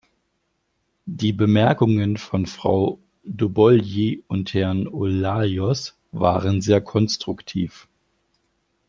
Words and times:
Die 1.05 1.31
Bemerkungen 1.31 2.17
von 2.17 2.47
Frau 2.47 2.97
Dobolyi 3.23 4.23
und 4.27 4.51
Herrn 4.55 4.87
Olajos 4.87 5.95
waren 6.11 6.59
sehr 6.59 6.81
konstruktiv. 6.81 7.87